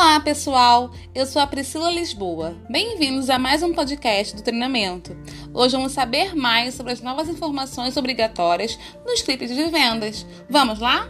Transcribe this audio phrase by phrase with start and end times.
[0.00, 0.92] Olá, pessoal!
[1.12, 2.56] Eu sou a Priscila Lisboa.
[2.70, 5.16] Bem-vindos a mais um podcast do treinamento.
[5.52, 10.24] Hoje vamos saber mais sobre as novas informações obrigatórias no script de vendas.
[10.48, 11.08] Vamos lá?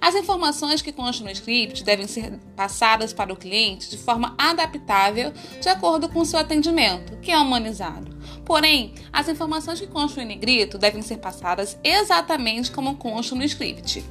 [0.00, 5.32] As informações que constam no script devem ser passadas para o cliente de forma adaptável
[5.60, 8.13] de acordo com o seu atendimento, que é humanizado.
[8.44, 14.04] Porém, as informações que constam em negrito devem ser passadas exatamente como constam no script.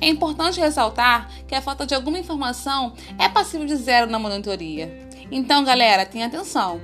[0.00, 5.08] É importante ressaltar que a falta de alguma informação é passível de zero na monitoria.
[5.30, 6.80] Então, galera, tenha atenção.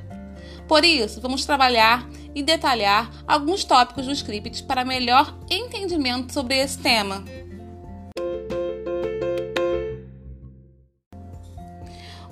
[0.67, 6.79] Por isso, vamos trabalhar e detalhar alguns tópicos do script para melhor entendimento sobre esse
[6.79, 7.25] tema.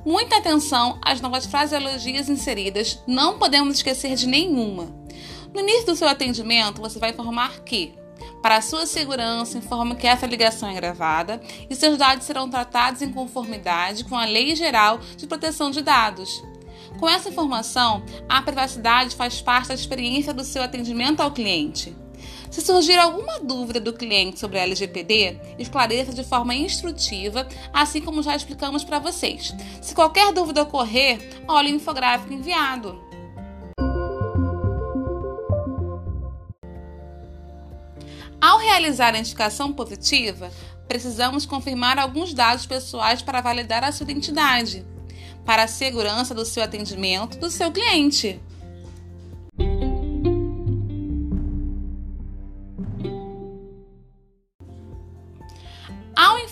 [0.04, 4.94] Muita atenção às novas fraseologias inseridas, não podemos esquecer de nenhuma.
[5.54, 7.94] No início do seu atendimento, você vai informar que,
[8.42, 13.10] para sua segurança, informa que essa ligação é gravada e seus dados serão tratados em
[13.10, 16.44] conformidade com a Lei Geral de Proteção de Dados.
[17.00, 21.96] Com essa informação, a privacidade faz parte da experiência do seu atendimento ao cliente.
[22.50, 28.22] Se surgir alguma dúvida do cliente sobre a LGPD, esclareça de forma instrutiva, assim como
[28.22, 29.54] já explicamos para vocês.
[29.82, 33.02] Se qualquer dúvida ocorrer, olhe o infográfico enviado.
[38.40, 40.50] Ao realizar a indicação positiva,
[40.86, 44.84] precisamos confirmar alguns dados pessoais para validar a sua identidade,
[45.44, 48.40] para a segurança do seu atendimento do seu cliente.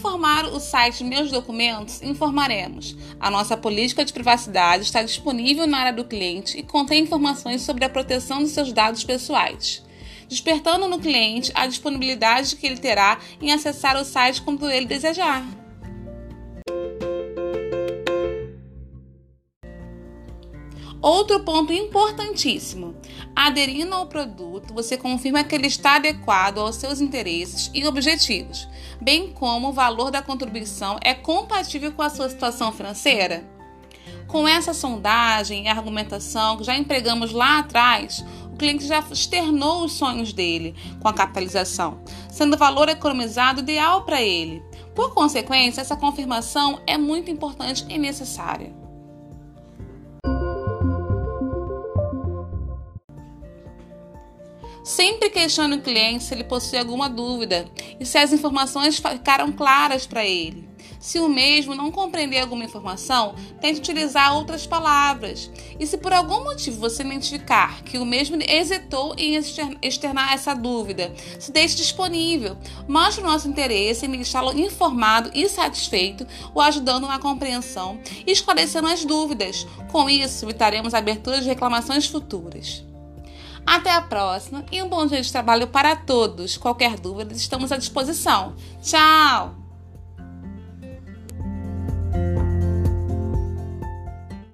[0.03, 5.93] Informar o site Meus Documentos, informaremos: a nossa política de privacidade está disponível na área
[5.93, 9.81] do cliente e contém informações sobre a proteção dos seus dados pessoais,
[10.29, 15.47] despertando no cliente a disponibilidade que ele terá em acessar o site quando ele desejar.
[21.01, 22.92] Outro ponto importantíssimo:
[23.35, 28.69] aderindo ao produto, você confirma que ele está adequado aos seus interesses e objetivos,
[29.01, 33.45] bem como o valor da contribuição é compatível com a sua situação financeira.
[34.27, 39.93] Com essa sondagem e argumentação que já empregamos lá atrás, o cliente já externou os
[39.93, 42.01] sonhos dele com a capitalização,
[42.31, 44.63] sendo o valor economizado ideal para ele.
[44.95, 48.73] Por consequência, essa confirmação é muito importante e necessária.
[54.83, 57.67] Sempre questione o cliente se ele possui alguma dúvida
[58.01, 60.69] e se as informações ficaram claras para ele.
[60.99, 65.51] Se o mesmo não compreender alguma informação, tente utilizar outras palavras.
[65.79, 69.35] E se por algum motivo você identificar que o mesmo hesitou em
[69.83, 72.57] externar essa dúvida, se deixe disponível.
[72.89, 78.87] Mostre o nosso interesse em deixá-lo informado e satisfeito, o ajudando na compreensão e esclarecendo
[78.89, 79.67] as dúvidas.
[79.91, 82.85] Com isso, evitaremos a abertura de reclamações futuras.
[83.67, 86.57] Até a próxima e um bom dia de trabalho para todos.
[86.57, 88.55] Qualquer dúvida, estamos à disposição.
[88.83, 89.62] Tchau!